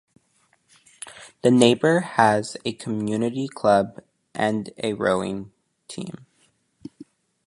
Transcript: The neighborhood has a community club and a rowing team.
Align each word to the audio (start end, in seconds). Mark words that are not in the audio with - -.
The 1.43 1.51
neighborhood 1.51 2.13
has 2.17 2.57
a 2.65 2.73
community 2.73 3.47
club 3.47 3.99
and 4.33 4.71
a 4.81 4.93
rowing 4.93 5.51
team. 5.87 6.25